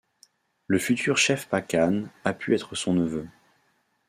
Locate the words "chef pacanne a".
1.19-2.33